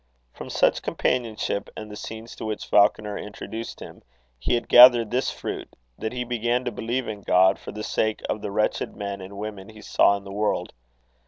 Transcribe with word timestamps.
From 0.33 0.49
such 0.49 0.81
companionship 0.81 1.69
and 1.77 1.91
the 1.91 1.95
scenes 1.95 2.35
to 2.37 2.45
which 2.45 2.65
Falconer 2.65 3.19
introduced 3.19 3.81
him, 3.81 4.01
he 4.39 4.55
had 4.55 4.67
gathered 4.67 5.11
this 5.11 5.29
fruit, 5.29 5.75
that 5.99 6.11
he 6.11 6.23
began 6.23 6.65
to 6.65 6.71
believe 6.71 7.07
in 7.07 7.21
God 7.21 7.59
for 7.59 7.71
the 7.71 7.83
sake 7.83 8.23
of 8.27 8.41
the 8.41 8.49
wretched 8.49 8.95
men 8.95 9.21
and 9.21 9.37
women 9.37 9.69
he 9.69 9.81
saw 9.83 10.17
in 10.17 10.23
the 10.23 10.31
world. 10.33 10.73